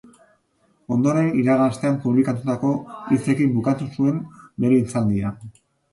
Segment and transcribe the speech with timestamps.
[0.95, 2.71] Ondoren, iragan astean publikatutako
[3.11, 4.19] hitzekin bukatu zuen
[4.65, 5.35] bere hitzaldia.